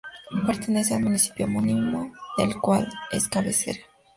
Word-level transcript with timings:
Pertenece 0.47 0.95
al 0.95 1.03
municipio 1.03 1.45
homónimo 1.45 2.11
del 2.39 2.59
cual 2.59 2.91
es 3.11 3.27
cabecera. 3.27 3.81